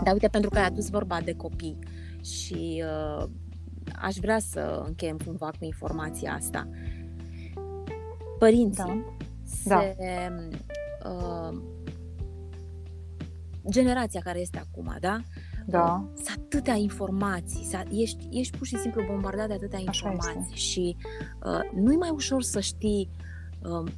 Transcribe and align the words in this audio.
Da. 0.00 0.04
Dar 0.04 0.12
uite, 0.12 0.28
pentru 0.28 0.50
că 0.50 0.58
ai 0.58 0.66
adus 0.66 0.90
vorba 0.90 1.20
de 1.24 1.32
copii 1.32 1.78
și 2.22 2.84
uh, 2.84 3.28
aș 4.00 4.16
vrea 4.16 4.38
să 4.38 4.82
încheiem 4.86 5.16
cumva 5.24 5.50
cu 5.58 5.64
informația 5.64 6.32
asta. 6.32 6.68
Părinții 8.38 9.04
Da. 9.64 9.80
se... 9.80 9.96
Uh, 11.04 11.58
generația 13.70 14.20
care 14.20 14.40
este 14.40 14.58
acum, 14.58 14.96
da? 15.00 15.20
Da. 15.66 16.04
Sunt 16.14 16.38
atâtea 16.38 16.74
informații, 16.74 17.64
s-a, 17.64 17.82
ești, 17.90 18.28
ești 18.30 18.56
pur 18.56 18.66
și 18.66 18.76
simplu 18.78 19.04
bombardat 19.06 19.46
de 19.48 19.52
atâtea 19.52 19.78
Așa 19.86 20.08
informații 20.08 20.40
este. 20.40 20.54
și 20.54 20.96
uh, 21.44 21.80
nu-i 21.82 21.96
mai 21.96 22.10
ușor 22.10 22.42
să 22.42 22.60
știi 22.60 23.10
uh, 23.62 23.92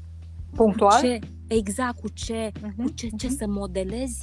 Punctual? 0.54 1.00
ce, 1.00 1.18
exact 1.46 2.00
cu 2.00 2.08
ce, 2.08 2.52
Mhm, 2.62 2.82
cu 2.82 2.88
ce, 2.88 3.08
ce 3.16 3.26
mhm. 3.26 3.36
să 3.36 3.46
modelezi, 3.48 4.20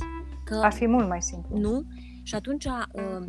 că 0.50 0.60
Ar 0.64 0.72
fi 0.74 0.88
mult 0.88 1.08
mai 1.08 1.22
simplu. 1.22 1.58
nu? 1.58 1.84
Și 2.24 2.36
atunci 2.36 2.66
uh, 2.66 3.28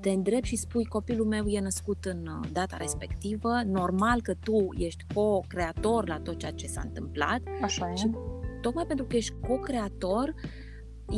te 0.00 0.10
îndrept 0.10 0.44
și 0.44 0.56
spui 0.56 0.84
copilul 0.84 1.26
meu 1.26 1.46
e 1.46 1.60
născut 1.60 2.04
în 2.04 2.26
uh, 2.26 2.48
data 2.52 2.76
respectivă, 2.76 3.48
normal 3.66 4.22
că 4.22 4.34
tu 4.34 4.68
ești 4.76 5.04
co-creator 5.14 6.08
la 6.08 6.18
tot 6.20 6.36
ceea 6.38 6.52
ce 6.52 6.66
s-a 6.66 6.80
întâmplat, 6.84 7.40
Așa 7.62 7.90
e. 7.90 7.94
Și 7.94 8.10
tocmai 8.60 8.84
pentru 8.86 9.04
că 9.06 9.16
ești 9.16 9.32
co-creator, 9.40 10.34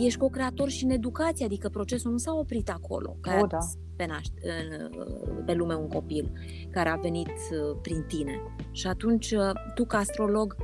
ești 0.04 0.18
co-creator 0.18 0.68
și 0.68 0.84
în 0.84 0.90
educație, 0.90 1.44
adică 1.44 1.68
procesul 1.68 2.10
nu 2.10 2.16
s-a 2.18 2.32
oprit 2.34 2.70
acolo, 2.70 3.16
că 3.20 3.30
O, 3.30 3.32
ai 3.32 3.38
da. 3.48 3.56
adus 3.56 3.74
pe, 3.96 4.04
naș- 4.04 4.42
în- 4.42 5.44
pe 5.46 5.52
lume 5.54 5.74
un 5.74 5.88
copil 5.88 6.32
care 6.70 6.88
a 6.88 6.96
venit 6.96 7.26
uh, 7.28 7.78
prin 7.82 8.04
tine. 8.06 8.40
Și 8.70 8.86
atunci 8.86 9.30
uh, 9.30 9.50
tu 9.74 9.84
ca 9.84 9.98
astrolog, 9.98 10.56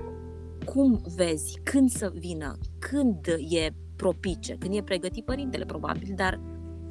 cum 0.65 1.01
vezi, 1.16 1.60
când 1.62 1.90
să 1.90 2.12
vină, 2.15 2.59
când 2.79 3.26
e 3.48 3.68
propice, 4.02 4.57
când 4.59 4.75
e 4.75 4.83
pregătit 4.83 5.25
părintele 5.25 5.65
probabil, 5.65 6.13
dar 6.16 6.41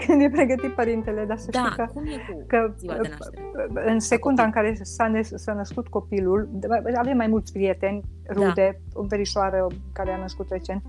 Când 0.05 0.21
e 0.21 0.29
pregătit 0.29 0.71
părintele, 0.75 1.25
dar 1.25 1.37
să 1.37 1.49
da, 1.51 1.59
știi 1.59 1.75
că 1.75 1.91
cum 1.93 2.03
e 2.05 2.17
cu 2.29 2.43
că 2.47 2.73
ziua 2.77 2.93
de 2.93 3.07
naștere? 3.09 3.91
în 3.91 3.99
secunda 3.99 4.43
în 4.43 4.51
care 4.51 4.77
s-a, 4.81 5.07
nes- 5.07 5.35
s-a 5.35 5.53
născut 5.53 5.87
copilul, 5.87 6.49
avem 6.95 7.17
mai 7.17 7.27
mulți 7.27 7.51
prieteni, 7.51 8.01
rude, 8.29 8.81
o 8.93 9.03
verișoară 9.03 9.67
care 9.93 10.11
a 10.11 10.17
născut 10.17 10.49
recent. 10.49 10.83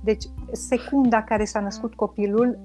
Deci, 0.00 0.24
secunda 0.52 1.22
care 1.22 1.44
s-a 1.44 1.60
născut 1.60 1.94
copilul, 1.94 2.58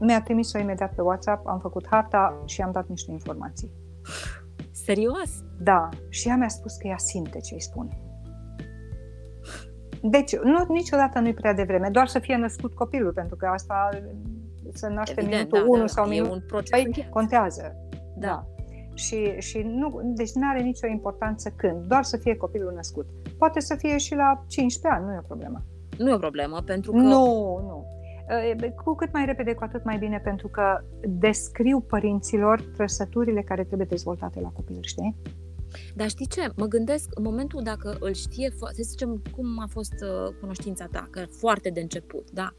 mi-a 0.00 0.22
trimis-o 0.22 0.58
imediat 0.58 0.94
pe 0.94 1.02
WhatsApp, 1.02 1.46
am 1.46 1.58
făcut 1.58 1.86
harta 1.90 2.42
și 2.44 2.60
am 2.60 2.70
dat 2.72 2.88
niște 2.88 3.10
informații. 3.10 3.70
Serios? 4.70 5.44
Da, 5.58 5.88
și 6.08 6.28
ea 6.28 6.36
mi-a 6.36 6.48
spus 6.48 6.76
că 6.76 6.86
ea 6.86 6.96
simte 6.96 7.38
ce 7.38 7.54
îi 7.54 7.62
spune. 7.62 7.98
Deci, 10.02 10.36
nu, 10.36 10.66
niciodată 10.68 11.18
nu-i 11.18 11.34
prea 11.34 11.54
devreme, 11.54 11.88
doar 11.92 12.06
să 12.06 12.18
fie 12.18 12.36
născut 12.36 12.74
copilul, 12.74 13.12
pentru 13.12 13.36
că 13.36 13.46
asta 13.46 13.88
să 14.72 14.86
naște 14.86 15.20
Evident, 15.20 15.52
minutul 15.52 15.58
da, 15.58 15.64
1 15.68 15.80
da, 15.80 15.86
sau 15.86 16.04
e 16.04 16.08
minutul 16.08 16.32
un 16.32 16.42
proces 16.46 16.70
Păi, 16.70 16.84
încheiat. 16.84 17.10
contează. 17.10 17.76
Da. 18.16 18.26
Da. 18.26 18.46
Și, 18.94 19.24
și 19.38 19.58
nu, 19.58 20.00
deci 20.04 20.32
nu 20.32 20.48
are 20.48 20.60
nicio 20.62 20.86
importanță 20.86 21.52
când, 21.56 21.86
doar 21.86 22.02
să 22.02 22.16
fie 22.16 22.36
copilul 22.36 22.72
născut. 22.74 23.06
Poate 23.38 23.60
să 23.60 23.74
fie 23.74 23.96
și 23.96 24.14
la 24.14 24.44
15 24.48 25.00
ani, 25.00 25.06
nu 25.06 25.12
e 25.12 25.18
o 25.18 25.26
problemă. 25.26 25.62
Nu 25.98 26.10
e 26.10 26.14
o 26.14 26.18
problemă, 26.18 26.60
pentru 26.66 26.90
că 26.90 26.96
Nu, 26.96 27.24
nu. 27.68 27.86
E, 28.60 28.70
Cu 28.84 28.94
cât 28.94 29.12
mai 29.12 29.24
repede, 29.24 29.52
cu 29.52 29.64
atât 29.64 29.84
mai 29.84 29.98
bine, 29.98 30.18
pentru 30.18 30.48
că 30.48 30.80
descriu 31.08 31.80
părinților 31.80 32.62
trăsăturile 32.76 33.42
care 33.42 33.64
trebuie 33.64 33.86
dezvoltate 33.90 34.40
la 34.40 34.48
copil, 34.48 34.78
știi? 34.80 35.16
Dar 35.94 36.08
știi 36.08 36.26
ce? 36.26 36.48
Mă 36.56 36.66
gândesc 36.66 37.08
în 37.14 37.22
momentul 37.22 37.62
dacă 37.62 37.96
îl 38.00 38.12
știe, 38.12 38.50
fo- 38.50 38.72
să 38.72 38.82
zicem 38.82 39.22
cum 39.36 39.58
a 39.60 39.66
fost 39.70 39.94
uh, 40.02 40.34
cunoștința 40.40 40.86
ta, 40.90 41.08
că 41.10 41.20
foarte 41.20 41.70
de 41.70 41.80
început, 41.80 42.30
da? 42.30 42.54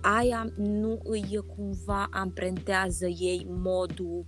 Aia 0.00 0.46
nu 0.56 1.00
îi 1.04 1.40
cumva 1.56 2.06
amprentează 2.10 3.06
ei 3.06 3.46
modul, 3.48 4.24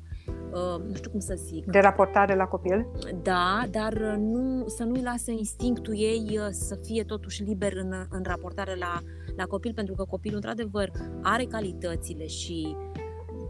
uh, 0.52 0.84
nu 0.88 0.94
știu 0.94 1.10
cum 1.10 1.20
să 1.20 1.34
zic, 1.44 1.64
De 1.64 1.78
raportare 1.78 2.34
la 2.34 2.44
copil. 2.44 2.86
da, 3.22 3.62
dar 3.70 3.92
uh, 3.92 4.14
nu, 4.18 4.64
să 4.66 4.84
nu-i 4.84 5.02
lasă 5.02 5.30
instinctul 5.30 5.94
ei 5.96 6.38
uh, 6.40 6.46
să 6.50 6.78
fie 6.84 7.04
totuși 7.04 7.42
liber 7.42 7.72
în, 7.76 7.92
în 8.10 8.22
raportare 8.22 8.76
la, 8.78 9.00
la 9.36 9.44
copil, 9.44 9.72
pentru 9.74 9.94
că 9.94 10.04
copilul 10.04 10.36
într-adevăr 10.36 10.90
are 11.22 11.44
calitățile 11.44 12.26
și 12.26 12.76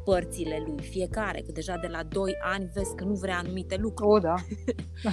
părțile 0.04 0.62
lui, 0.66 0.86
fiecare, 0.86 1.40
că 1.40 1.52
deja 1.52 1.76
de 1.80 1.86
la 1.90 2.02
2 2.02 2.34
ani 2.54 2.70
vezi 2.74 2.94
că 2.94 3.04
nu 3.04 3.14
vrea 3.14 3.38
anumite 3.38 3.76
lucruri. 3.80 4.10
O, 4.12 4.18
da. 4.18 4.34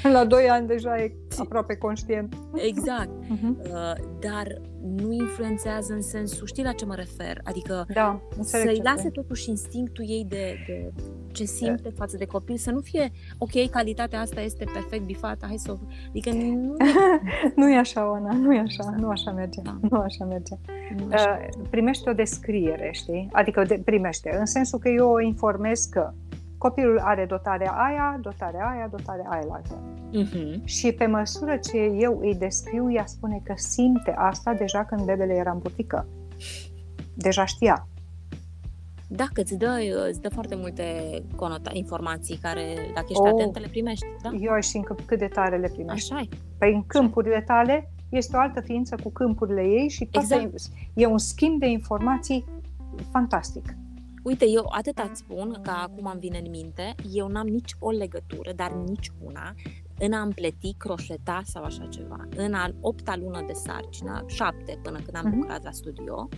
La 0.15 0.25
2 0.25 0.49
ani 0.49 0.67
deja 0.67 0.97
e 0.97 1.11
aproape 1.45 1.75
conștient. 1.75 2.35
Exact. 2.55 3.09
Mhm. 3.29 3.59
Uh, 3.63 3.93
dar 4.19 4.61
nu 4.97 5.11
influențează 5.11 5.93
în 5.93 6.01
sensul, 6.01 6.47
știi 6.47 6.63
la 6.63 6.71
ce 6.71 6.85
mă 6.85 6.95
refer? 6.95 7.39
Adică 7.43 7.85
Da, 7.93 8.21
înțeleg 8.37 8.65
să-i 8.65 8.75
ce 8.75 8.81
lase 8.83 8.99
spui. 8.99 9.11
totuși 9.11 9.49
instinctul 9.49 10.03
ei 10.07 10.25
de, 10.29 10.55
de 10.67 10.91
ce 11.31 11.43
simte 11.45 11.89
față 11.89 12.17
de 12.17 12.25
copil, 12.25 12.57
să 12.57 12.71
nu 12.71 12.79
fie, 12.79 13.11
ok, 13.37 13.69
calitatea 13.69 14.19
asta 14.19 14.41
este 14.41 14.65
perfect 14.73 15.03
bifată, 15.05 15.45
hai 15.45 15.57
să 15.57 15.71
o... 15.71 15.75
Adică 16.09 16.29
nu, 16.35 16.75
Nu 17.55 17.69
e 17.71 17.77
așa, 17.77 18.11
Ona, 18.11 18.33
nu 18.33 18.53
e 18.53 18.59
așa, 18.59 18.83
Exact. 18.83 18.97
nu 18.97 19.09
așa 19.09 19.31
merge. 19.31 19.61
Da. 19.61 19.77
Nu 19.89 19.97
așa 19.97 20.25
merge. 20.25 20.53
Nu 20.97 21.07
așa. 21.11 21.39
Uh, 21.41 21.65
primește 21.69 22.09
o 22.09 22.13
descriere, 22.13 22.89
știi? 22.93 23.29
Adică 23.31 23.63
de, 23.63 23.81
primește, 23.85 24.35
în 24.39 24.45
sensul 24.45 24.79
că 24.79 24.89
eu 24.89 25.11
o 25.11 25.21
informez 25.21 25.85
că 25.85 26.11
copilul 26.57 26.99
are 26.99 27.25
dotarea 27.25 27.71
aia, 27.71 28.19
dotarea 28.21 28.67
aia, 28.67 28.87
dotarea 28.91 29.25
aia 29.29 29.43
la 29.47 29.53
altă. 29.53 29.79
Mhm. 30.11 30.65
Și 30.65 30.91
pe 30.91 31.05
măsură 31.05 31.57
ce 31.57 31.77
eu 31.77 32.19
îi 32.21 32.35
descriu, 32.35 32.91
ea 32.93 33.05
spune 33.05 33.41
că 33.43 33.53
simte 33.55 34.13
asta 34.17 34.53
deja 34.53 34.85
când 34.85 35.01
bebele 35.05 35.33
era 35.33 35.51
în 35.51 35.59
butică. 35.59 36.07
Deja 37.13 37.45
știa. 37.45 37.87
Da, 39.07 39.25
că 39.33 39.41
îți 39.41 39.57
dă, 39.57 39.77
îți 40.09 40.21
dă 40.21 40.29
foarte 40.29 40.55
multe 40.55 40.83
conota, 41.35 41.69
informații 41.73 42.37
care, 42.41 42.63
dacă 42.93 43.05
ești 43.09 43.21
Oh. 43.21 43.29
atent, 43.33 43.59
le 43.59 43.67
primești. 43.67 44.05
Da? 44.21 44.29
Eu 44.39 44.51
aș 44.51 44.65
ști 44.65 44.77
încă 44.77 44.95
cât 45.05 45.19
de 45.19 45.27
tare 45.27 45.57
le 45.57 45.69
primești. 45.73 46.13
Așa 46.13 46.21
e. 46.21 46.35
Păi 46.57 46.73
în 46.73 46.85
câmpurile 46.85 47.41
tale 47.41 47.89
este 48.09 48.35
o 48.35 48.39
altă 48.39 48.61
ființă 48.61 48.95
cu 49.03 49.09
câmpurile 49.09 49.61
ei 49.61 49.89
și 49.89 50.05
toate, 50.05 50.35
Exact. 50.35 50.73
e 50.93 51.05
un 51.05 51.17
schimb 51.17 51.59
de 51.59 51.67
informații 51.67 52.45
fantastic. 53.11 53.75
Uite, 54.23 54.45
eu 54.49 54.65
atât 54.69 54.97
îți 55.09 55.19
spun 55.19 55.59
că 55.61 55.69
acum 55.69 56.05
îmi 56.11 56.19
vine 56.19 56.37
în 56.43 56.49
minte, 56.49 56.95
eu 57.11 57.27
n-am 57.27 57.47
nici 57.47 57.75
o 57.79 57.89
legătură, 57.89 58.51
dar 58.55 58.71
nici 58.71 59.11
una, 59.23 59.53
în 59.99 60.13
a 60.13 60.21
împleti, 60.21 60.73
croșeta 60.77 61.41
sau 61.43 61.63
așa 61.63 61.85
ceva. 61.85 62.27
În 62.35 62.53
al 62.53 62.75
opta 62.81 63.15
lună 63.17 63.43
de 63.47 63.53
sarcină, 63.53 64.23
șapte 64.27 64.79
până 64.83 64.97
când 65.03 65.17
am 65.17 65.27
Mhm. 65.27 65.35
lucrat 65.39 65.63
la 65.63 65.71
studio, 65.71 66.29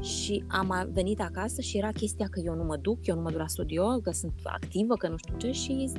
și 0.00 0.44
am 0.48 0.70
a- 0.70 0.88
venit 0.92 1.20
acasă 1.20 1.60
și 1.60 1.76
era 1.78 1.90
chestia 1.90 2.26
că 2.30 2.40
eu 2.44 2.54
nu 2.54 2.64
mă 2.64 2.76
duc, 2.76 3.06
eu 3.06 3.14
nu 3.14 3.20
mă 3.22 3.30
duc 3.30 3.38
la 3.38 3.46
studio, 3.46 3.98
că 4.02 4.10
sunt 4.10 4.32
activă, 4.44 4.94
că 4.94 5.08
nu 5.08 5.16
știu 5.16 5.36
ce 5.36 5.50
și 5.50 5.90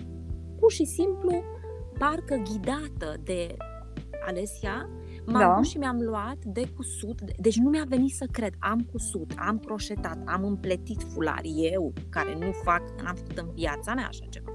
pur 0.59 0.72
și 0.72 0.86
simplu, 0.86 1.44
parcă 2.00 2.36
ghidată 2.36 3.13
de 3.24 3.56
Alesia, 4.25 4.89
m-am 5.25 5.41
Da. 5.41 5.56
dus 5.57 5.69
și 5.69 5.78
mi-am 5.78 5.97
luat 6.01 6.38
de 6.45 6.69
cusut, 6.75 7.22
de- 7.22 7.34
deci 7.39 7.57
nu 7.57 7.69
mi-a 7.69 7.85
venit 7.88 8.13
să 8.13 8.25
cred, 8.31 8.53
am 8.59 8.79
cusut, 8.91 9.34
am 9.38 9.59
croșetat, 9.59 10.17
am 10.25 10.44
împletit 10.44 11.03
fulari, 11.13 11.69
eu, 11.73 11.94
care 12.09 12.35
nu 12.39 12.51
fac, 12.63 12.81
n-am 13.03 13.16
făcut 13.16 13.38
în 13.38 13.50
viața 13.53 13.94
mea 13.94 14.07
așa 14.07 14.25
ceva. 14.29 14.51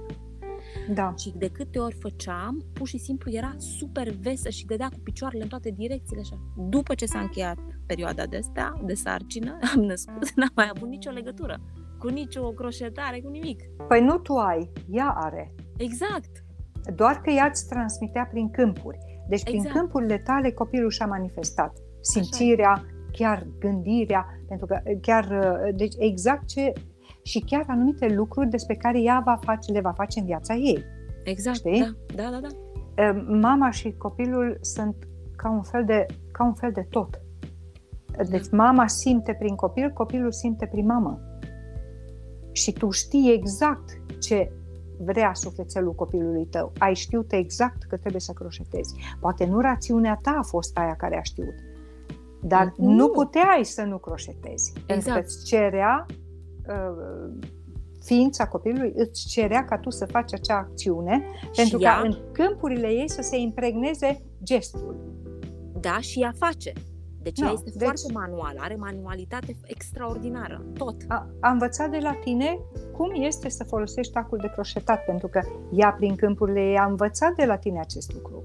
Da. 0.93 1.13
Și 1.17 1.33
de 1.37 1.47
câte 1.49 1.79
ori 1.79 1.95
făceam, 1.99 2.63
pur 2.73 2.87
și 2.87 2.97
simplu 2.97 3.31
era 3.31 3.55
super 3.57 4.09
vesă 4.09 4.49
și 4.49 4.65
dădea 4.65 4.89
cu 4.89 4.99
picioarele 5.03 5.43
în 5.43 5.49
toate 5.49 5.69
direcțiile 5.71 6.21
așa. 6.21 6.39
După 6.57 6.93
ce 6.93 7.05
s-a 7.05 7.19
încheiat 7.19 7.57
perioada 7.85 8.25
de 8.25 8.37
astea, 8.37 8.73
de 8.85 8.93
sarcină, 8.93 9.57
am 9.75 9.81
născut, 9.81 10.31
n-am 10.35 10.51
mai 10.55 10.71
avut 10.75 10.89
nicio 10.89 11.09
legătură 11.09 11.59
cu 11.99 12.07
nicio 12.07 12.51
croșetare, 12.51 13.19
cu 13.21 13.29
nimic. 13.29 13.61
Păi 13.87 14.01
nu 14.01 14.17
tu 14.17 14.33
ai, 14.33 14.71
ea 14.89 15.13
are. 15.17 15.53
Exact. 15.77 16.43
Doar 16.95 17.21
că 17.21 17.29
ea 17.29 17.45
îți 17.45 17.67
transmitea 17.67 18.25
prin 18.31 18.49
câmpuri. 18.51 18.97
Deci 19.29 19.43
prin 19.43 19.55
Exact. 19.55 19.75
câmpurile 19.75 20.17
tale 20.17 20.51
copilul 20.51 20.89
și-a 20.89 21.05
manifestat 21.05 21.77
simțirea, 22.01 22.85
chiar 23.11 23.47
gândirea, 23.59 24.25
pentru 24.47 24.65
că 24.65 24.79
chiar, 25.01 25.23
uh, 25.23 25.75
deci 25.75 25.95
exact 25.97 26.47
ce 26.47 26.73
și 27.23 27.39
chiar 27.39 27.63
anumite 27.67 28.13
lucruri 28.13 28.49
despre 28.49 28.75
care 28.75 29.01
ea 29.01 29.21
va 29.25 29.39
face, 29.41 29.71
le 29.71 29.81
va 29.81 29.91
face 29.91 30.19
în 30.19 30.25
viața 30.25 30.53
ei. 30.53 30.83
Exact. 31.23 31.57
Știi? 31.57 31.97
Da, 32.15 32.23
da, 32.23 32.29
da. 32.29 32.39
da. 32.39 32.49
Uh, 33.09 33.25
Mama 33.41 33.71
și 33.71 33.91
copilul 33.97 34.57
sunt 34.61 34.95
ca 35.35 35.49
un 35.49 35.61
fel 35.61 35.85
de, 35.85 36.05
ca 36.31 36.43
un 36.43 36.53
fel 36.53 36.71
de 36.71 36.85
tot. 36.89 37.21
Deci 38.29 38.49
mama 38.51 38.87
simte 38.87 39.35
prin 39.39 39.55
copil, 39.55 39.91
copilul 39.91 40.31
simte 40.31 40.65
prin 40.65 40.85
mamă. 40.85 41.19
Și 42.51 42.73
tu 42.73 42.89
știi 42.89 43.33
exact 43.33 44.01
ce 44.19 44.51
vrea 45.03 45.33
sufletelul 45.33 45.93
copilului 45.93 46.45
tău. 46.45 46.71
Ai 46.77 46.93
știut 46.95 47.31
exact 47.31 47.83
că 47.83 47.97
trebuie 47.97 48.21
să 48.21 48.31
croșetezi. 48.31 48.95
Poate 49.19 49.45
nu 49.45 49.59
rațiunea 49.59 50.19
ta 50.21 50.35
a 50.39 50.43
fost 50.43 50.77
aia 50.77 50.95
care 50.95 51.17
a 51.17 51.21
știut, 51.21 51.53
dar 52.41 52.73
Nu. 52.77 52.91
nu, 52.91 53.09
puteai 53.09 53.63
să 53.63 53.81
nu 53.81 53.97
croșetezi. 53.97 54.71
Pentru 54.73 54.93
Exact. 54.95 55.17
că 55.19 55.23
îți 55.25 55.45
cerea 55.45 56.05
uh, 56.67 57.33
ființa 58.03 58.47
copilului 58.47 58.93
îți 58.95 59.27
cerea 59.27 59.65
ca 59.65 59.77
tu 59.77 59.89
să 59.89 60.05
faci 60.05 60.33
acea 60.33 60.57
acțiune 60.57 61.23
pentru 61.55 61.77
și 61.77 61.83
ca 61.83 61.89
ea, 61.89 62.01
în 62.03 62.17
câmpurile 62.31 62.87
ei 62.87 63.09
să 63.09 63.21
se 63.21 63.37
impregneze 63.37 64.21
gestul. 64.43 64.95
da, 65.79 65.97
și 65.99 66.21
ea 66.21 66.33
face. 66.37 66.73
Deci 67.21 67.37
No, 67.39 67.45
ea 67.47 67.53
este 67.53 67.69
deci- 67.69 67.81
foarte 67.83 68.11
manuală, 68.13 68.59
are 68.61 68.75
manualitate 68.75 69.55
extraordinară, 69.63 70.65
tot. 70.77 70.95
A, 71.07 71.29
a 71.39 71.49
învățat 71.51 71.89
de 71.91 71.97
la 72.01 72.13
tine 72.13 72.59
cum 72.99 73.23
este 73.23 73.49
să 73.49 73.63
folosești 73.63 74.13
tacul 74.13 74.37
de 74.37 74.51
croșetat, 74.53 75.05
pentru 75.05 75.27
că 75.27 75.41
ea, 75.71 75.91
prin 75.91 76.15
câmpurile 76.15 76.59
ei, 76.59 76.77
a 76.77 76.85
învățat 76.85 77.35
de 77.35 77.45
la 77.45 77.57
tine 77.57 77.79
acest 77.79 78.13
lucru. 78.13 78.43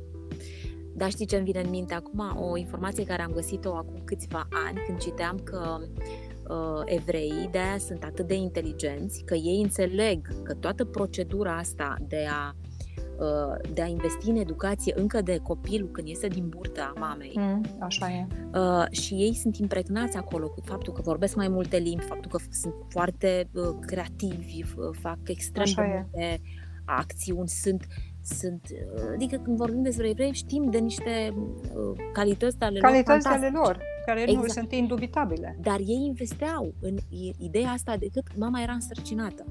Dar 0.96 1.10
știi 1.10 1.26
ce 1.26 1.36
îmi 1.36 1.44
vine 1.44 1.60
în 1.60 1.70
minte 1.70 1.94
acum? 1.94 2.48
O 2.50 2.56
informație 2.56 3.04
care 3.04 3.22
am 3.22 3.32
găsit-o 3.32 3.74
acum 3.74 4.02
câțiva 4.04 4.48
ani 4.66 4.78
când 4.86 4.98
citeam 4.98 5.40
că 5.44 5.78
uh, 6.48 6.82
evreii 6.84 7.48
de 7.50 7.58
aia 7.58 7.78
sunt 7.78 8.04
atât 8.04 8.26
de 8.26 8.34
inteligenți 8.34 9.22
că 9.24 9.34
ei 9.34 9.60
înțeleg 9.62 10.42
că 10.42 10.54
toată 10.54 10.84
procedura 10.84 11.56
asta 11.56 11.96
de 12.08 12.26
a 12.30 12.54
uh, 12.54 12.73
de 13.72 13.82
a 13.82 13.86
investi 13.86 14.30
în 14.30 14.36
educație 14.36 14.92
încă 14.96 15.20
de 15.22 15.36
copilul 15.42 15.88
când 15.90 16.08
iese 16.08 16.26
din 16.28 16.48
burta 16.48 16.92
mamei 16.98 17.32
Mm, 17.36 17.60
așa 17.80 18.10
e. 18.10 18.26
uh, 18.58 18.84
și 18.90 19.14
ei 19.14 19.34
sunt 19.34 19.56
impregnați 19.56 20.16
acolo 20.16 20.48
cu 20.48 20.60
faptul 20.64 20.92
că 20.92 21.00
vorbesc 21.00 21.36
mai 21.36 21.48
multe 21.48 21.76
limbi, 21.76 22.02
faptul 22.04 22.30
că 22.30 22.38
sunt 22.50 22.74
foarte 22.88 23.48
uh, 23.52 23.62
creativi, 23.86 24.62
f- 24.62 24.98
fac 25.00 25.18
extrem 25.26 25.62
Așa 25.62 25.82
de 25.82 25.88
e. 25.88 25.92
multe 26.10 26.40
acțiuni, 26.84 27.48
sunt 27.48 27.86
sunt, 28.26 28.66
uh, 28.96 29.02
adică 29.14 29.36
când 29.36 29.56
vorbim 29.56 29.82
despre 29.82 30.08
evrei 30.08 30.32
știm 30.32 30.70
de 30.70 30.78
niște 30.78 31.34
uh, 31.34 31.98
calități 32.12 32.56
ale 32.58 32.78
lor 32.78 32.90
Calitățile 32.90 33.12
ale 33.32 33.38
fantastice. 33.38 33.58
lor, 33.58 33.80
care 34.06 34.24
nu 34.24 34.30
Exact. 34.30 34.50
sunt 34.50 34.72
indubitabile. 34.72 35.58
Dar 35.60 35.78
ei 35.78 36.02
investeau 36.06 36.74
în 36.80 36.96
i- 37.08 37.34
ideea 37.38 37.68
asta 37.70 37.96
de 37.96 38.06
cât 38.12 38.36
mama 38.36 38.60
era 38.62 38.72
însărcinată. 38.72 39.44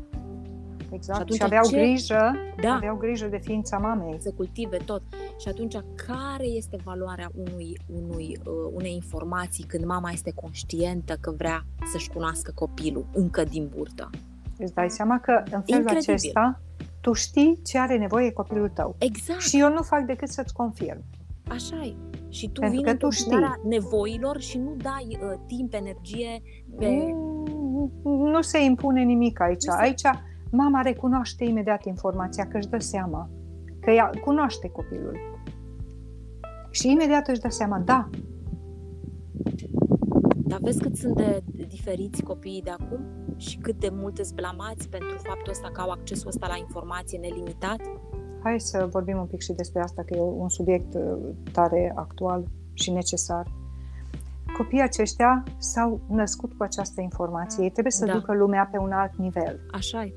Exact. 0.93 1.19
atunci 1.19 1.37
Și 1.37 1.43
aveau 1.43 1.63
ce- 1.65 1.75
grijă, 1.77 2.33
Da. 2.61 2.73
aveau 2.73 2.95
grijă 2.95 3.27
de 3.27 3.37
ființa 3.43 3.77
mamei. 3.77 4.17
Să 4.19 4.31
cultive 4.31 4.77
tot. 4.77 5.01
Și 5.39 5.47
atunci, 5.47 5.75
care 6.07 6.45
este 6.45 6.77
valoarea 6.83 7.29
unui, 7.35 7.77
unui, 8.03 8.37
uh, 8.45 8.71
unei 8.73 8.93
informații 8.93 9.63
când 9.63 9.85
mama 9.85 10.09
este 10.11 10.31
conștientă 10.35 11.17
că 11.21 11.31
vrea 11.37 11.65
să-și 11.91 12.09
cunoască 12.09 12.51
copilul 12.55 13.05
încă 13.13 13.43
din 13.43 13.69
burtă? 13.75 14.09
Îți 14.57 14.73
dai 14.73 14.89
seama 14.89 15.19
că 15.19 15.31
în 15.51 15.61
felul 15.61 15.81
Incredibil. 15.81 16.13
acesta 16.13 16.61
tu 17.01 17.13
știi 17.13 17.59
ce 17.65 17.79
are 17.79 17.97
nevoie 17.97 18.31
copilul 18.31 18.69
tău. 18.69 18.95
Exact, 18.99 19.39
Și 19.41 19.59
eu 19.59 19.69
nu 19.73 19.81
fac 19.81 20.05
decât 20.05 20.27
să-ți 20.29 20.53
confirm. 20.53 21.03
așa 21.49 21.81
e. 21.83 21.93
Și 22.29 22.49
tu 22.49 22.59
Pentru 22.59 22.75
vii 22.77 22.85
că 22.85 22.91
în 22.91 22.97
tu 22.97 23.07
întâmpinarea 23.11 23.59
nevoilor 23.67 24.39
și 24.39 24.57
nu 24.57 24.75
dai 24.77 25.07
uh, 25.21 25.39
timp, 25.47 25.73
energie 25.73 26.41
pe... 26.77 26.87
Mm, 27.13 27.91
Nu 28.03 28.41
se 28.41 28.63
impune 28.63 29.03
nimic 29.03 29.39
aici. 29.41 29.65
Nu 29.65 29.73
se- 29.73 29.79
Aici 29.81 30.01
mama 30.55 30.81
recunoaște 30.81 31.43
imediat 31.43 31.85
informația, 31.85 32.47
că 32.47 32.57
își 32.57 32.67
dă 32.67 32.79
seama, 32.79 33.29
că 33.79 33.91
ea 33.91 34.09
cunoaște 34.23 34.69
copilul. 34.69 35.17
Și 36.69 36.91
imediat 36.91 37.27
își 37.27 37.39
dă 37.39 37.49
seama, 37.49 37.79
da, 37.79 38.09
Dar 40.45 40.59
vezi 40.61 40.81
cât 40.81 40.95
sunt 40.95 41.15
de 41.15 41.43
diferiți 41.67 42.23
copiii 42.23 42.61
de 42.61 42.69
acum? 42.69 42.99
Și 43.37 43.57
cât 43.57 43.79
de 43.79 43.89
mult 43.91 44.17
îți 44.17 44.33
blamați 44.35 44.89
pentru 44.89 45.17
faptul 45.23 45.51
ăsta 45.51 45.69
că 45.73 45.81
au 45.81 45.89
accesul 45.89 46.27
ăsta 46.27 46.47
la 46.47 46.57
informație 46.57 47.19
nelimitat? 47.19 47.79
hai 48.43 48.59
să 48.59 48.87
vorbim 48.91 49.17
un 49.17 49.25
pic 49.25 49.41
și 49.41 49.51
despre 49.53 49.81
asta, 49.81 50.03
că 50.03 50.15
e 50.15 50.21
un 50.21 50.49
subiect 50.49 50.93
uh, 50.93 51.17
tare 51.51 51.91
actual 51.95 52.47
și 52.73 52.91
necesar. 52.91 53.51
Copiii 54.57 54.81
aceștia 54.81 55.43
s-au 55.57 56.01
născut 56.09 56.53
cu 56.53 56.63
această 56.63 57.01
informație. 57.01 57.63
Ei 57.63 57.69
trebuie 57.69 57.91
să 57.93 58.05
Da. 58.05 58.13
ducă 58.13 58.33
lumea 58.33 58.69
pe 58.71 58.77
un 58.77 58.91
alt 58.91 59.15
nivel. 59.15 59.59
Așa 59.71 60.03
e. 60.03 60.13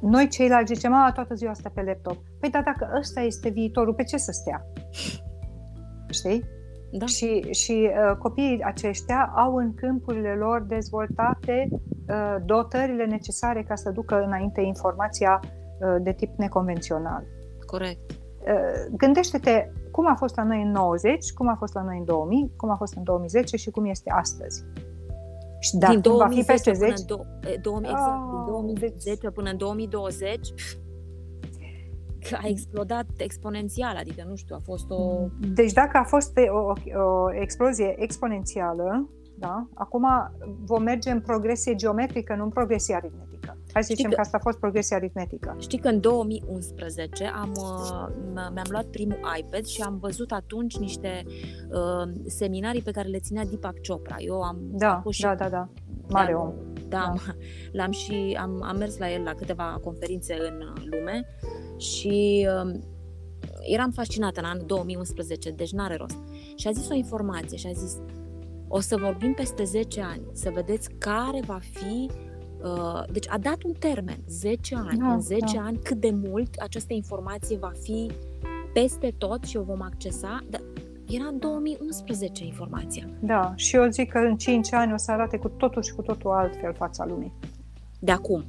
Noi 0.00 0.28
ceilalți 0.28 0.74
zicem, 0.74 0.94
a, 0.94 1.12
toată 1.12 1.34
ziua 1.34 1.50
asta 1.50 1.70
pe 1.74 1.82
laptop. 1.82 2.16
Păi 2.40 2.50
da, 2.50 2.62
dacă 2.64 2.92
ăsta 2.98 3.20
este 3.20 3.48
viitorul, 3.48 3.94
pe 3.94 4.04
ce 4.04 4.16
să 4.16 4.32
stea? 4.32 4.66
Știi? 6.10 6.44
Da. 6.92 7.06
Și, 7.06 7.40
și 7.40 7.90
uh, 7.90 8.16
copiii 8.16 8.62
aceștia 8.62 9.32
au 9.36 9.54
în 9.54 9.74
câmpurile 9.74 10.34
lor 10.34 10.62
dezvoltate 10.62 11.68
uh, 11.70 12.36
dotările 12.44 13.04
necesare 13.04 13.62
ca 13.62 13.74
să 13.74 13.90
ducă 13.90 14.22
înainte 14.22 14.60
informația 14.60 15.40
uh, 15.42 15.96
de 16.00 16.12
tip 16.12 16.38
neconvențional. 16.38 17.24
Corect. 17.66 18.10
Uh, 18.10 18.96
gândește-te 18.96 19.70
cum 19.90 20.08
a 20.08 20.14
fost 20.14 20.36
la 20.36 20.42
noi 20.42 20.62
în 20.62 20.70
90, 20.70 21.32
cum 21.32 21.48
a 21.48 21.54
fost 21.54 21.74
la 21.74 21.82
noi 21.82 21.98
în 21.98 22.04
2000, 22.04 22.52
cum 22.56 22.70
a 22.70 22.76
fost 22.76 22.94
în 22.96 23.02
2010 23.02 23.56
și 23.56 23.70
cum 23.70 23.84
este 23.84 24.10
astăzi. 24.10 24.64
Și 25.66 25.76
dar 25.76 25.90
din 25.90 26.00
cum 26.00 26.16
va 26.16 26.28
fi 26.28 26.44
2010 26.44 26.52
peste 26.52 26.70
până 26.70 26.94
10, 26.94 27.02
în 27.02 27.16
do- 27.16 27.50
e, 27.52 27.56
2000, 27.62 27.90
exact, 27.90 28.12
Ah, 28.12 28.28
din 28.30 28.44
2010 28.46 29.30
până 29.30 29.50
în 29.50 29.56
2020 29.56 30.54
că 32.28 32.36
a 32.42 32.48
explodat 32.48 33.06
exponențial, 33.16 33.96
adică 33.96 34.24
nu 34.28 34.34
știu, 34.34 34.54
a 34.58 34.62
fost 34.64 34.90
o... 34.90 35.26
Deci 35.54 35.72
dacă 35.72 35.96
a 35.98 36.04
fost 36.04 36.32
o, 36.50 36.56
o, 36.56 36.72
o 37.02 37.32
explozie 37.34 37.94
exponențială, 38.02 39.10
da, 39.38 39.66
acum 39.74 40.06
vom 40.64 40.82
merge 40.82 41.10
în 41.10 41.20
progresie 41.20 41.74
geometrică, 41.74 42.34
nu 42.34 42.42
în 42.42 42.48
progresie 42.48 42.94
aritmetică. 42.94 43.35
Hai 43.76 43.84
să 43.84 43.92
Știi 43.92 44.04
zicem 44.04 44.10
că- 44.10 44.14
că 44.16 44.20
asta 44.26 44.36
a 44.36 44.40
fost 44.48 44.58
progresie 44.58 44.96
aritmetică. 44.96 45.56
Știi 45.58 45.78
că 45.78 45.88
în 45.88 46.00
2011 46.00 47.24
am, 47.24 47.52
uh, 47.56 48.06
m- 48.10 48.52
mi-am 48.52 48.66
luat 48.68 48.84
primul 48.84 49.18
iPad 49.38 49.64
și 49.64 49.82
am 49.82 49.98
văzut 49.98 50.32
atunci 50.32 50.76
niște 50.76 51.22
uh, 51.70 52.12
seminarii 52.26 52.82
pe 52.82 52.90
care 52.90 53.08
le 53.08 53.18
ținea 53.18 53.44
Deepak 53.44 53.74
Chopra. 53.88 54.14
Eu 54.18 54.40
am 54.42 54.58
Da, 54.62 55.00
fost 55.02 55.16
și 55.16 55.22
da, 55.22 55.34
da, 55.34 55.48
da. 55.48 55.68
Mare 56.08 56.32
l-am- 56.32 56.42
om. 56.42 56.52
Da, 56.88 56.98
am, 57.00 57.20
l-am 57.72 57.90
și 57.90 58.36
am, 58.40 58.62
am 58.62 58.76
mers 58.76 58.98
la 58.98 59.10
el 59.12 59.22
la 59.22 59.32
câteva 59.34 59.78
conferințe 59.82 60.34
în 60.50 60.60
uh, 60.60 60.82
lume 60.90 61.26
și 61.76 62.48
um, 62.62 62.84
eram 63.72 63.90
fascinată 63.90 64.40
în 64.40 64.46
anul 64.46 64.64
2011, 64.66 65.50
deci 65.50 65.72
n-are 65.72 65.94
rost. 65.96 66.18
Și 66.56 66.68
a 66.68 66.70
zis 66.70 66.88
o 66.88 66.94
informație 66.94 67.56
și 67.56 67.66
a 67.66 67.72
zis 67.72 67.96
o 68.68 68.80
să 68.80 68.96
vorbim 68.96 69.32
peste 69.34 69.64
10 69.64 70.00
ani, 70.02 70.22
să 70.32 70.50
vedeți 70.54 70.88
care 70.98 71.40
va 71.46 71.58
fi 71.72 72.10
uh, 72.10 72.24
deci 73.12 73.26
a 73.28 73.38
dat 73.38 73.62
un 73.62 73.72
termen, 73.78 74.18
10 74.28 74.74
ani. 74.88 74.98
Da, 74.98 75.12
în 75.12 75.20
10 75.20 75.56
da. 75.56 75.62
ani 75.62 75.78
cât 75.82 76.00
de 76.00 76.10
mult 76.28 76.54
această 76.58 76.92
informație 76.94 77.56
va 77.56 77.70
fi 77.82 78.10
peste 78.72 79.14
tot 79.18 79.44
și 79.44 79.56
o 79.56 79.62
vom 79.62 79.82
accesa, 79.82 80.38
dar 80.50 80.60
era 81.10 81.24
în 81.24 81.38
2011 81.38 82.44
informația. 82.44 83.04
Da, 83.20 83.52
și 83.56 83.76
eu 83.76 83.88
zic 83.88 84.10
că 84.12 84.18
în 84.18 84.36
5 84.36 84.72
ani 84.72 84.92
o 84.92 84.96
să 84.96 85.10
arate 85.12 85.36
cu 85.36 85.48
totul 85.48 85.82
și 85.82 85.92
cu 85.94 86.02
totul 86.02 86.30
altfel 86.30 86.74
fața 86.74 87.04
lumii. 87.06 87.32
De 88.00 88.12
acum, 88.12 88.44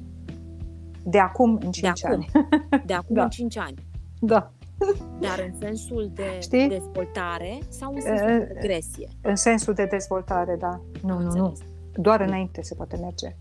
De 1.04 1.18
acum 1.18 1.50
în 1.64 1.70
5 1.70 1.80
de 1.80 2.06
acum, 2.06 2.10
ani. 2.12 2.46
de 2.86 2.92
acum 2.94 3.14
Da. 3.18 3.22
în 3.22 3.28
5 3.28 3.56
ani. 3.58 3.74
Da, 4.20 4.52
Dar 5.20 5.48
în 5.52 5.58
sensul 5.60 6.10
de 6.14 6.22
Știi? 6.40 6.68
dezvoltare 6.68 7.58
sau 7.68 7.94
în 7.94 8.00
sensul 8.00 8.26
Eh, 8.28 8.38
de 8.38 8.52
regresie? 8.54 9.08
în 9.22 9.36
sensul 9.36 9.74
de 9.74 9.84
dezvoltare, 9.84 10.56
da. 10.60 10.80
Nu, 11.02 11.12
Am 11.14 11.22
nu, 11.22 11.30
nu. 11.36 11.44
înțeles. 11.44 11.68
Doar 11.94 12.20
înainte 12.20 12.62
se 12.62 12.74
poate 12.74 12.96
merge. 12.96 13.36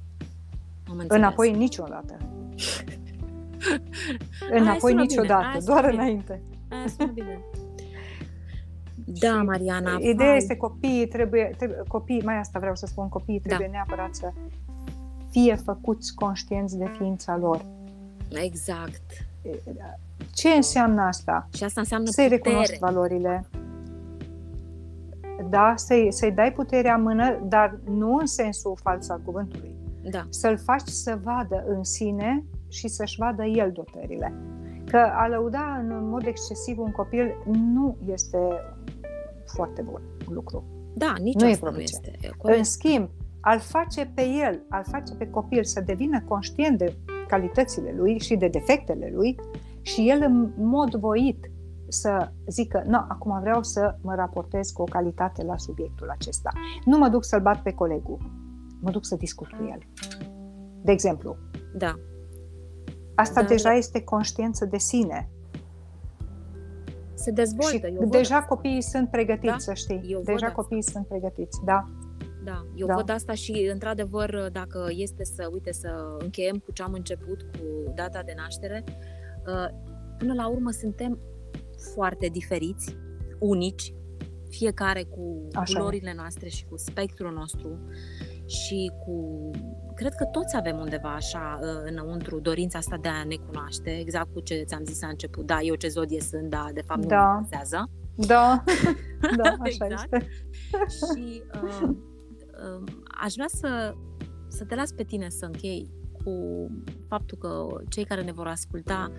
Am 0.90 0.98
înțeles. 0.98 1.18
Înapoi 1.18 1.52
niciodată. 1.54 2.18
Aia 4.52 4.62
Înapoi 4.62 4.90
sună 4.92 5.02
niciodată, 5.02 5.40
bine, 5.42 5.52
aia 5.52 5.60
sună 5.60 5.74
doar 5.74 5.90
bine. 5.90 6.02
înainte. 6.02 6.42
Aia 6.70 6.88
sună 6.98 7.12
bine. 7.12 7.40
Da, 9.20 9.28
Și 9.40 9.46
Mariana. 9.46 9.98
Ideea 10.00 10.30
fai. 10.30 10.38
este 10.38 10.56
copiii 10.56 11.08
trebuie, 11.08 11.54
trebuie 11.58 11.78
copiii, 11.88 12.22
mai 12.24 12.38
asta 12.38 12.60
vreau 12.60 12.76
să 12.76 12.86
spun, 12.86 13.10
copiii 13.10 13.40
trebuie 13.40 13.68
neapărat 13.68 14.16
să 14.16 14.32
fie 15.30 15.56
făcuți 15.56 16.16
conștienți 16.16 16.78
de 16.78 16.92
ființa 16.98 17.38
lor. 17.38 17.66
Exact. 18.32 19.02
Ce 20.34 20.50
înseamnă 20.50 21.02
asta? 21.02 21.48
Și 21.54 21.64
asta 21.64 21.80
înseamnă 21.82 22.08
Să-i 22.10 22.24
putere. 22.24 22.44
recunoști 22.44 22.78
valorile. 22.78 23.46
Da, 25.50 25.74
să-i, 25.76 26.08
să-i 26.12 26.32
dai 26.32 26.54
puterea 26.54 26.94
în 26.96 27.02
mână, 27.02 27.40
dar 27.44 27.80
nu 27.86 28.16
în 28.16 28.26
sensul 28.26 28.78
fals 28.82 29.10
al 29.10 29.22
cuvântului. 29.26 29.76
Da, 30.12 30.26
Să-l 30.30 30.58
faci 30.58 30.88
să 30.88 31.20
vadă 31.24 31.64
în 31.68 31.84
sine 31.84 32.46
și 32.70 32.88
să-și 32.88 33.20
vadă 33.20 33.44
el 33.44 33.72
dotările. 33.72 34.34
Că 34.86 34.98
a 34.98 35.28
lăuda 35.28 35.78
în 35.90 36.10
mod 36.10 36.26
excesiv 36.26 36.80
un 36.80 36.92
copil 36.92 37.44
nu 37.74 37.98
este 38.06 38.38
foarte 39.56 39.82
bun 39.82 40.02
un 40.28 40.34
lucru. 40.34 40.64
da, 40.96 41.14
nici 41.22 41.36
Nu 41.40 41.48
e 41.48 41.52
asta 41.52 41.66
nu 41.66 41.72
propice. 41.72 41.94
este. 41.96 42.12
E 42.22 42.28
În 42.28 42.34
corect. 42.38 42.66
schimb, 42.66 43.10
al 43.42 43.60
face 43.60 44.12
pe 44.16 44.22
el, 44.22 44.62
al 44.70 44.84
face 44.84 45.14
pe 45.16 45.28
copil 45.30 45.64
să 45.64 45.82
devină 45.82 46.22
conștient 46.28 46.78
de 46.78 46.96
calitățile 47.28 47.94
lui 47.98 48.20
și 48.20 48.36
de 48.36 48.48
defectele 48.48 49.12
lui 49.14 49.36
și 49.82 50.10
el 50.10 50.22
în 50.26 50.52
mod 50.58 50.96
voit 50.96 51.52
să 51.88 52.32
zică, 52.48 52.84
nu, 52.88 52.98
acum 52.98 53.40
vreau 53.40 53.64
să 53.64 53.96
mă 54.02 54.16
raportez 54.16 54.70
cu 54.70 54.82
o 54.82 54.86
calitate 54.86 55.44
la 55.44 55.58
subiectul 55.58 56.10
acesta. 56.10 56.50
Nu 56.86 56.98
mă 56.98 57.08
duc 57.08 57.24
să-l 57.24 57.42
bat 57.42 57.62
pe 57.62 57.72
colegul, 57.74 58.18
mă 58.88 58.94
duc 58.94 59.06
să 59.06 59.16
discut 59.16 59.48
cu 59.48 59.64
el. 59.72 59.80
De 60.82 60.92
exemplu, 60.92 61.38
Da, 61.78 61.96
asta 63.16 63.42
Da, 63.42 63.48
deja 63.48 63.70
da. 63.70 63.76
este 63.76 64.02
conștiență 64.04 64.66
de 64.66 64.78
sine. 64.78 65.30
se 67.14 67.32
dezvoltă. 67.32 67.88
și 67.88 67.94
eu 67.94 68.00
văd 68.00 68.12
deja 68.12 68.36
asta. 68.36 68.48
copiii 68.48 68.82
sunt 68.82 69.10
pregătiți, 69.10 69.52
Da, 69.52 69.58
să 69.58 69.74
știi. 69.74 70.02
eu 70.08 70.18
văd 70.18 70.26
Deja 70.26 70.46
asta. 70.46 70.62
copiii 70.62 70.84
sunt 70.84 71.08
pregătiți, 71.08 71.60
da. 71.66 71.84
Da, 72.44 72.66
eu 72.76 72.88
Da. 72.88 72.96
văd 72.96 73.10
asta 73.10 73.34
și, 73.34 73.70
într-adevăr, 73.74 74.50
dacă 74.52 74.88
este 74.90 75.24
să, 75.24 75.50
uite, 75.54 75.72
să 75.72 76.16
încheiem 76.20 76.58
cu 76.58 76.72
ce 76.72 76.84
am 76.84 76.94
început, 76.94 77.42
cu 77.42 77.92
data 77.96 78.22
de 78.26 78.34
naștere, 78.38 78.84
uh, 78.88 79.70
până 80.18 80.34
la 80.34 80.48
urmă 80.48 80.72
suntem 80.72 81.20
foarte 81.94 82.28
diferiți, 82.28 82.96
unici, 83.40 83.94
fiecare 84.50 85.04
cu 85.04 85.48
Așa 85.54 85.78
culorile 85.80 86.10
e. 86.10 86.14
noastre 86.14 86.50
și 86.50 86.66
cu 86.66 86.78
spectrul 86.78 87.34
nostru 87.34 87.80
și 88.48 88.92
cu... 89.06 89.50
Cred 89.96 90.14
că 90.14 90.26
toți 90.26 90.56
avem 90.56 90.78
undeva 90.78 91.14
așa 91.14 91.60
uh, 91.62 91.68
înăuntru 91.86 92.40
dorința 92.40 92.78
asta 92.78 92.98
de 93.02 93.08
a 93.08 93.24
ne 93.24 93.36
cunoaște, 93.36 93.90
exact 93.90 94.34
cu 94.34 94.40
ce 94.40 94.64
ți-am 94.66 94.84
zis 94.84 95.02
la 95.02 95.08
început. 95.08 95.46
Da, 95.46 95.60
eu 95.62 95.76
ce 95.76 95.88
zodie 95.88 96.22
sunt, 96.22 96.50
da, 96.50 96.68
de 96.74 96.82
fapt 96.82 97.02
nu 97.02 97.08
da. 97.08 97.24
mă 97.24 97.40
interesează. 97.44 97.90
Da, 98.16 98.64
da, 99.44 99.56
așa 99.60 99.86
exact. 99.86 100.14
este. 100.14 100.28
și 100.90 101.42
uh, 101.64 101.90
uh, 101.90 102.84
aș 103.22 103.34
vrea 103.34 103.48
să, 103.48 103.94
să 104.48 104.66
te 104.66 104.76
las 104.76 104.92
pe 104.92 105.04
tine 105.04 105.30
să 105.30 105.46
închei 105.46 105.90
cu 106.28 106.68
faptul 107.08 107.38
că 107.38 107.68
cei 107.90 108.04
care 108.04 108.24
ne 108.24 108.32
vor 108.32 108.48
asculta 108.48 109.12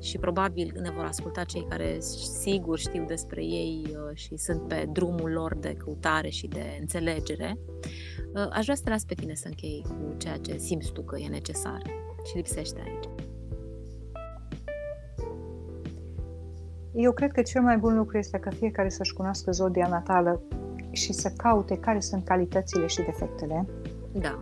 și 0.00 0.18
probabil 0.18 0.72
ne 0.80 0.90
vor 0.90 1.04
asculta 1.04 1.44
cei 1.44 1.66
care 1.68 1.96
sigur 2.40 2.78
știu 2.78 3.04
despre 3.04 3.44
ei 3.44 3.86
uh, 3.88 4.16
și 4.16 4.36
sunt 4.36 4.68
pe 4.68 4.88
drumul 4.92 5.30
lor 5.30 5.56
de 5.56 5.72
căutare 5.72 6.28
și 6.28 6.46
de 6.46 6.76
înțelegere, 6.80 7.58
uh, 7.58 7.90
aș 8.52 8.62
vrea 8.62 8.74
să 8.74 8.82
te 8.84 8.90
las 8.90 9.04
pe 9.04 9.14
tine 9.14 9.34
să 9.34 9.46
închei 9.46 9.84
cu 9.88 10.16
ceea 10.16 10.36
ce 10.36 10.56
simți 10.56 10.92
tu 10.92 11.02
că 11.02 11.18
e 11.18 11.28
necesar 11.28 11.82
și 12.24 12.36
lipsește 12.36 12.80
aici. 12.84 13.08
Eu 16.94 17.12
cred 17.12 17.32
că 17.32 17.42
cel 17.42 17.62
mai 17.62 17.76
bun 17.76 17.96
lucru 17.96 18.18
este 18.18 18.38
că 18.38 18.50
fiecare 18.50 18.88
să-și 18.88 19.12
cunoască 19.12 19.50
zodia 19.50 19.88
natală 19.88 20.40
și 20.90 21.12
să 21.12 21.32
caute 21.36 21.78
care 21.78 22.00
sunt 22.00 22.24
calitățile 22.24 22.86
și 22.86 23.02
defectele. 23.02 23.66
Da 24.12 24.38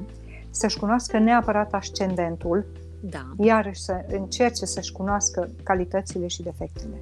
să-și 0.57 0.79
cunoască 0.79 1.19
neapărat 1.19 1.73
ascendentul, 1.73 2.67
da. 3.00 3.33
iarăși 3.38 3.81
să 3.81 4.05
încerce 4.09 4.65
să-și 4.65 4.93
cunoască 4.93 5.50
calitățile 5.62 6.26
și 6.26 6.43
defectele. 6.43 7.00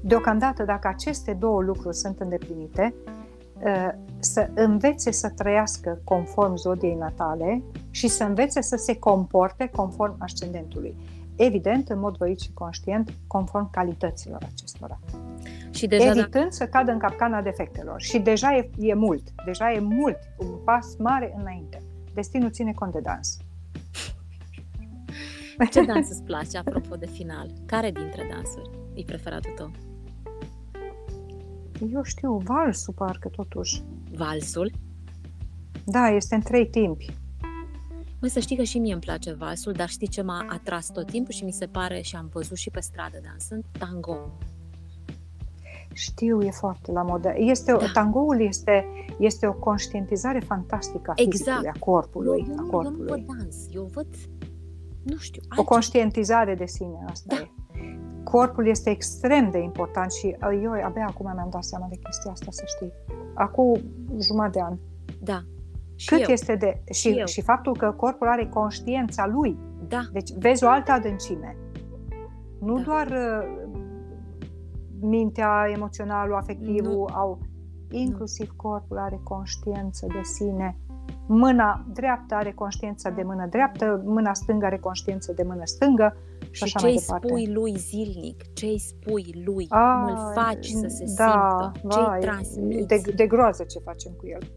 Deocamdată, 0.00 0.62
dacă 0.64 0.88
aceste 0.88 1.32
două 1.32 1.62
lucruri 1.62 1.96
sunt 1.96 2.20
îndeplinite, 2.20 2.94
ă, 3.06 3.10
să 4.18 4.50
învețe 4.54 5.10
să 5.10 5.28
trăiască 5.28 6.00
conform 6.04 6.56
zodiei 6.56 6.94
natale 6.94 7.62
și 7.90 8.08
să 8.08 8.24
învețe 8.24 8.60
să 8.60 8.76
se 8.76 8.98
comporte 8.98 9.70
conform 9.72 10.16
ascendentului. 10.18 10.96
Evident, 11.36 11.88
în 11.88 11.98
mod 11.98 12.16
voit 12.16 12.40
și 12.40 12.52
conștient, 12.52 13.12
conform 13.26 13.70
calităților 13.70 14.42
acestora. 14.52 14.98
Și 15.70 15.86
deja 15.86 16.04
Evitând 16.04 16.44
da... 16.44 16.50
să 16.50 16.66
cadă 16.66 16.92
în 16.92 16.98
capcana 16.98 17.42
defectelor. 17.42 18.00
Și 18.00 18.18
deja 18.18 18.56
e, 18.56 18.70
e 18.78 18.94
mult, 18.94 19.22
deja 19.44 19.72
e 19.72 19.78
mult, 19.78 20.18
un 20.38 20.56
pas 20.64 20.96
mare 20.98 21.34
înainte. 21.38 21.82
Destinul 22.14 22.50
ține 22.50 22.72
cont 22.72 22.92
de 22.92 23.00
dans. 23.00 23.36
Ce 25.70 25.84
dans 25.84 26.10
îți 26.10 26.22
place, 26.22 26.58
apropo 26.58 26.96
de 26.96 27.06
final? 27.06 27.50
Care 27.66 27.90
dintre 27.90 28.28
dansuri 28.32 28.70
e 28.94 29.02
preferatul 29.02 29.52
tău? 29.56 29.70
Eu 31.92 32.02
știu, 32.02 32.36
valsul 32.36 32.94
parcă 32.94 33.28
totuși. 33.28 33.82
Valsul? 34.16 34.72
Da, 35.84 36.08
este 36.08 36.34
în 36.34 36.40
trei 36.40 36.66
timpi. 36.66 37.16
Măi, 38.20 38.30
să 38.30 38.40
știi 38.40 38.56
că 38.56 38.62
și 38.62 38.78
mie 38.78 38.92
îmi 38.92 39.00
place 39.00 39.32
valsul, 39.32 39.72
dar 39.72 39.88
știi 39.88 40.08
ce 40.08 40.22
m-a 40.22 40.46
atras 40.48 40.90
tot 40.90 41.06
timpul 41.06 41.32
și 41.32 41.44
mi 41.44 41.52
se 41.52 41.66
pare 41.66 42.00
și 42.00 42.16
am 42.16 42.30
văzut 42.32 42.56
și 42.56 42.70
pe 42.70 42.80
stradă 42.80 43.18
dansând? 43.22 43.64
Tango. 43.78 44.16
Știu, 45.92 46.42
e 46.42 46.50
foarte 46.50 46.92
la 46.92 47.02
modă. 47.02 47.32
Este, 47.36 47.72
da. 47.72 47.90
Tangoul 47.92 48.40
este, 48.40 48.84
este 49.18 49.46
o 49.46 49.52
conștientizare 49.52 50.40
fantastică 50.40 51.10
a 51.10 51.22
exact. 51.22 51.66
a 51.66 51.78
corpului. 51.78 52.46
Eu, 52.48 52.54
a 52.58 52.70
corpului. 52.70 53.10
eu 53.10 53.16
nu 53.16 53.24
văd 53.26 53.38
dans, 53.38 53.56
eu 53.70 53.88
văd, 53.92 54.06
nu 55.02 55.16
știu, 55.16 55.42
altceva. 55.42 55.60
O 55.60 55.64
conștientizare 55.64 56.54
de 56.54 56.66
sine, 56.66 57.04
asta 57.06 57.34
da. 57.34 57.40
e. 57.40 57.57
Corpul 58.30 58.66
este 58.66 58.90
extrem 58.90 59.50
de 59.50 59.58
important 59.58 60.12
și 60.12 60.36
uh, 60.42 60.60
eu 60.62 60.70
abia 60.70 61.06
acum 61.08 61.32
mi-am 61.34 61.48
dat 61.50 61.64
seama 61.64 61.86
de 61.88 61.96
chestia 61.96 62.30
asta, 62.30 62.46
să 62.50 62.62
știi. 62.66 62.92
Acum 63.34 63.80
jumătate 64.20 64.58
de 64.58 64.64
an. 64.64 64.76
Da. 65.20 65.40
Și 65.94 66.08
Cât 66.08 66.20
eu. 66.20 66.26
este 66.28 66.54
de... 66.54 66.82
Și, 66.90 67.12
și, 67.12 67.22
și 67.24 67.42
faptul 67.42 67.76
că 67.76 67.94
corpul 67.96 68.28
are 68.28 68.46
conștiința 68.46 69.26
lui. 69.26 69.58
Da. 69.88 70.00
Deci 70.12 70.32
vezi 70.32 70.64
o 70.64 70.68
altă 70.68 70.92
adâncime. 70.92 71.56
Nu 72.60 72.76
da. 72.76 72.82
doar 72.82 73.06
uh, 73.06 73.68
mintea, 75.00 75.70
emoționalul, 75.74 76.34
afectivul 76.34 76.92
nu. 76.92 77.04
au 77.14 77.38
inclusiv 77.90 78.50
corpul 78.56 78.98
are 78.98 79.20
conștiință 79.22 80.06
de 80.06 80.20
sine. 80.22 80.76
Mâna 81.26 81.84
dreaptă 81.92 82.34
are 82.34 82.52
conștiința 82.52 83.10
de 83.10 83.22
mână 83.22 83.46
dreaptă, 83.46 84.02
mâna 84.04 84.34
stângă 84.34 84.66
are 84.66 84.78
conștiință 84.78 85.32
de 85.32 85.42
mână 85.42 85.64
stângă 85.64 86.16
și, 86.64 86.70
și 86.70 86.76
așa 86.76 86.86
ce 86.86 86.92
îi 86.92 87.00
spui 87.00 87.46
lui 87.52 87.76
zilnic, 87.76 88.52
ce 88.52 88.66
îi 88.66 88.78
spui 88.78 89.42
lui, 89.44 89.66
A, 89.68 90.04
cum 90.04 90.14
îl 90.14 90.32
faci 90.34 90.66
să 90.66 90.86
se 90.88 91.04
da, 91.16 91.72
simtă, 91.74 91.94
ce 91.94 91.98
îi 91.98 92.20
transmiți. 92.20 92.86
De, 92.86 93.00
de 93.14 93.26
groază 93.26 93.64
ce 93.64 93.78
facem 93.78 94.12
cu 94.12 94.26
el. 94.26 94.52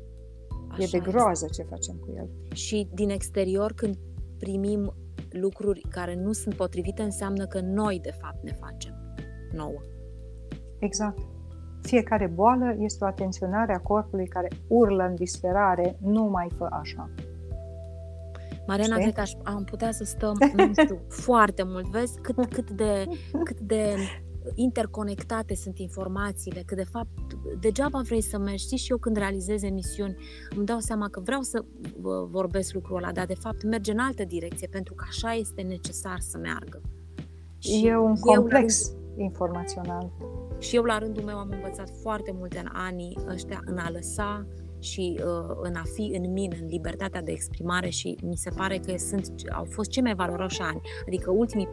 Așa 0.70 0.84
e 0.84 1.00
de 1.00 1.10
groază 1.10 1.46
este. 1.50 1.62
ce 1.62 1.70
facem 1.70 1.96
cu 1.96 2.14
el. 2.16 2.30
Și 2.54 2.90
din 2.94 3.10
exterior, 3.10 3.74
când 3.74 3.98
primim 4.38 4.94
lucruri 5.30 5.82
care 5.90 6.16
nu 6.16 6.32
sunt 6.32 6.56
potrivite, 6.56 7.02
înseamnă 7.02 7.46
că 7.46 7.60
noi, 7.60 8.00
de 8.00 8.12
fapt, 8.22 8.44
ne 8.44 8.52
facem 8.52 8.94
nouă. 9.54 9.82
Exact. 10.80 11.20
Fiecare 11.82 12.28
boală 12.28 12.76
este 12.78 13.04
o 13.04 13.08
atenționare 13.08 13.74
a 13.74 13.80
corpului 13.80 14.28
care 14.28 14.48
urlă 14.68 15.04
în 15.04 15.16
disperare, 15.16 15.98
nu 16.02 16.24
mai 16.24 16.48
fă 16.58 16.68
așa. 16.72 17.10
Mariana, 18.68 18.94
Știi? 18.94 19.02
cred 19.02 19.14
că 19.14 19.22
aș, 19.22 19.32
am 19.44 19.64
putea 19.64 19.92
să 19.92 20.04
stăm, 20.04 20.38
nu 20.56 20.72
știu, 20.72 21.02
foarte 21.28 21.64
mult. 21.64 21.86
Vezi 21.86 22.20
cât, 22.22 22.46
cât, 22.56 22.72
de, 22.72 23.06
cât 23.44 23.60
de 23.60 23.96
interconectate 24.56 25.56
sunt 25.56 25.78
informațiile, 25.78 26.64
că 26.66 26.76
de 26.76 26.84
fapt 26.84 27.10
degeaba 27.60 28.02
vrei 28.02 28.22
să 28.22 28.38
mergi. 28.38 28.64
Știi, 28.64 28.78
și 28.78 28.92
eu 28.92 28.98
când 28.98 29.16
realizez 29.16 29.64
emisiuni 29.64 30.16
îmi 30.56 30.66
dau 30.66 30.80
seama 30.80 31.08
că 31.10 31.20
vreau 31.20 31.42
să 31.42 31.66
vorbesc 32.30 32.74
lucrul 32.74 32.98
ăla, 32.98 33.12
dar 33.12 33.26
de 33.26 33.36
fapt 33.36 33.64
merge 33.64 33.92
în 33.92 34.00
altă 34.00 34.24
direcție, 34.24 34.68
pentru 34.68 34.94
că 34.94 35.06
așa 35.08 35.34
este 35.34 35.62
necesar 35.62 36.20
să 36.20 36.38
meargă. 36.38 36.82
Și 37.58 37.86
e 37.86 37.98
un 37.98 38.16
complex 38.16 38.92
informațional. 39.18 40.12
Și 40.60 40.76
eu, 40.76 40.84
la 40.84 40.98
rândul 40.98 41.24
meu, 41.24 41.38
am 41.38 41.50
învățat 41.52 41.90
foarte 42.02 42.36
multe 42.38 42.60
în 42.60 42.70
anii 42.74 43.18
ăștia 43.30 43.62
în 43.66 43.78
a 43.78 43.90
lăsa 43.90 44.46
și 44.82 45.20
uh, 45.20 45.58
în 45.62 45.76
a 45.76 45.84
fi 45.94 46.12
în 46.16 46.32
mine, 46.32 46.58
în 46.62 46.68
libertatea 46.68 47.22
de 47.22 47.32
exprimare 47.32 47.90
și 47.90 48.18
mi 48.24 48.38
se 48.38 48.50
pare 48.50 48.78
că 48.78 48.98
sunt, 48.98 49.32
au 49.56 49.64
fost 49.70 49.90
cei 49.90 50.02
mai 50.02 50.16
valoroși 50.16 50.62
ani. 50.62 50.82
Adică 51.08 51.32
ultimii 51.32 51.68
4-5 51.68 51.70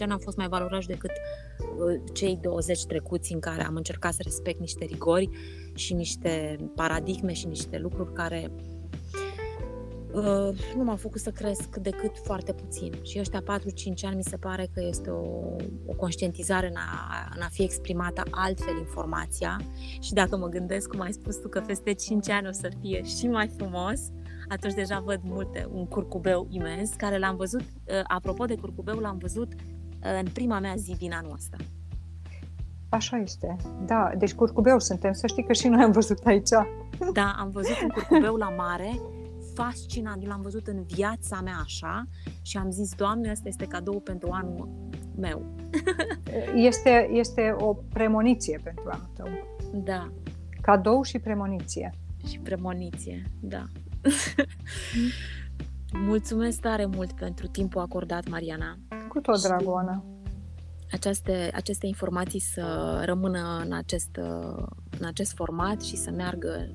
ani 0.00 0.12
au 0.12 0.18
fost 0.18 0.36
mai 0.36 0.48
valoroși 0.48 0.86
decât 0.86 1.10
uh, 1.10 2.00
cei 2.12 2.38
20 2.42 2.84
trecuți 2.84 3.32
în 3.32 3.40
care 3.40 3.66
am 3.66 3.76
încercat 3.76 4.12
să 4.12 4.20
respect 4.24 4.60
niște 4.60 4.84
rigori 4.84 5.28
și 5.74 5.94
niște 5.94 6.56
paradigme 6.74 7.32
și 7.32 7.46
niște 7.46 7.78
lucruri 7.78 8.12
care 8.12 8.50
uh, 8.54 8.76
Uh, 9.14 9.25
nu 10.76 10.84
m-au 10.84 10.96
făcut 10.96 11.20
să 11.20 11.30
cresc 11.30 11.76
decât 11.76 12.10
foarte 12.24 12.52
puțin. 12.52 12.92
Și 13.02 13.18
ăștia 13.18 13.42
4-5 13.42 13.44
ani 14.02 14.16
mi 14.16 14.22
se 14.22 14.36
pare 14.36 14.68
că 14.74 14.80
este 14.80 15.10
o, 15.10 15.26
o 15.86 15.94
conștientizare 15.96 16.66
în 16.68 16.76
a, 16.76 17.28
în 17.36 17.42
a 17.42 17.48
fi 17.50 17.62
exprimată 17.62 18.22
altfel 18.30 18.76
informația 18.78 19.60
și 20.00 20.12
dacă 20.12 20.36
mă 20.36 20.48
gândesc, 20.48 20.88
cum 20.88 21.00
ai 21.00 21.12
spus 21.12 21.36
tu, 21.36 21.48
că 21.48 21.60
peste 21.60 21.92
5 21.92 22.30
ani 22.30 22.48
o 22.48 22.52
să 22.52 22.68
fie 22.80 23.02
și 23.02 23.26
mai 23.26 23.48
frumos, 23.56 24.00
atunci 24.48 24.74
deja 24.74 25.02
văd 25.04 25.20
multe, 25.22 25.68
un 25.72 25.86
curcubeu 25.86 26.46
imens, 26.50 26.90
care 26.90 27.18
l-am 27.18 27.36
văzut, 27.36 27.60
uh, 27.60 28.00
apropo 28.02 28.44
de 28.44 28.54
curcubeu, 28.54 28.98
l-am 28.98 29.18
văzut 29.20 29.52
uh, 29.52 30.20
în 30.24 30.26
prima 30.32 30.58
mea 30.58 30.74
zi 30.76 30.96
din 30.98 31.12
anul 31.12 31.32
ăsta. 31.34 31.56
Așa 32.88 33.16
este. 33.16 33.56
Da, 33.86 34.10
deci 34.18 34.34
curcubeu 34.34 34.78
suntem. 34.78 35.12
Să 35.12 35.26
știi 35.26 35.44
că 35.44 35.52
și 35.52 35.68
noi 35.68 35.82
am 35.82 35.90
văzut 35.90 36.18
aici. 36.24 36.48
Da, 37.12 37.34
am 37.38 37.50
văzut 37.50 37.76
un 37.82 37.88
curcubeu 37.88 38.36
la 38.36 38.48
mare 38.48 39.00
fascinant. 39.56 40.22
Eu 40.22 40.28
l-am 40.28 40.40
văzut 40.40 40.66
în 40.66 40.82
viața 40.82 41.40
mea 41.40 41.56
așa 41.64 42.06
și 42.42 42.56
am 42.56 42.70
zis, 42.70 42.94
Doamne, 42.94 43.30
ăsta 43.30 43.48
este 43.48 43.66
cadou 43.66 44.00
pentru 44.00 44.28
anul 44.32 44.88
meu. 45.16 45.54
este, 46.68 47.08
este 47.12 47.54
o 47.58 47.74
premoniție 47.74 48.60
pentru 48.62 48.82
anul 48.86 49.10
tău. 49.14 49.28
Da. 49.72 50.12
Cadou 50.60 51.02
și 51.02 51.18
premoniție. 51.18 51.94
Și 52.28 52.38
premoniție, 52.38 53.32
da. 53.40 53.64
Mulțumesc 56.12 56.60
tare 56.60 56.86
mult 56.86 57.12
pentru 57.12 57.46
timpul 57.46 57.80
acordat, 57.80 58.28
Mariana. 58.28 58.78
Cu 59.08 59.20
tot 59.20 59.42
dragul, 59.42 59.74
Ana. 59.74 60.04
Aceste, 60.90 61.50
aceste 61.54 61.86
informații 61.86 62.40
să 62.40 63.00
rămână 63.04 63.62
în 63.64 63.72
acest, 63.72 64.16
în 64.98 65.06
acest 65.06 65.34
format 65.34 65.82
și 65.82 65.96
să 65.96 66.10
meargă 66.10 66.74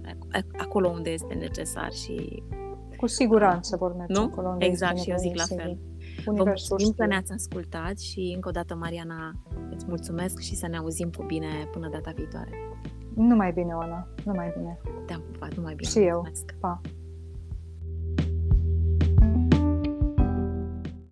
acolo 0.57 0.89
unde 0.89 1.09
este 1.09 1.33
necesar 1.33 1.91
și 1.91 2.43
cu 3.01 3.07
siguranță 3.07 3.75
vor 3.77 3.95
merge 3.95 4.13
nu? 4.13 4.21
acolo 4.21 4.47
unde 4.47 4.65
Exact, 4.65 4.97
și 4.97 5.09
eu 5.09 5.17
zic 5.17 5.35
la 5.35 5.43
fel. 5.55 5.77
Vă 6.25 6.31
mulțumim 6.31 6.93
că 6.97 7.05
ne-ați 7.05 7.31
ascultat 7.31 7.99
și 7.99 8.31
încă 8.35 8.47
o 8.49 8.51
dată, 8.51 8.75
Mariana, 8.75 9.31
îți 9.71 9.85
mulțumesc 9.87 10.39
și 10.39 10.55
să 10.55 10.67
ne 10.67 10.77
auzim 10.77 11.09
cu 11.17 11.23
bine 11.23 11.47
până 11.71 11.89
data 11.89 12.11
viitoare. 12.15 12.51
Numai 13.15 13.51
bine, 13.51 13.73
Oana, 13.73 14.07
numai 14.25 14.53
bine. 14.57 14.79
Te-am 15.05 15.21
pupat, 15.31 15.53
numai 15.55 15.75
bine. 15.75 15.89
Și 15.89 15.99
eu. 15.99 16.15
Mulțumesc. 16.15 16.55
Pa! 16.59 16.81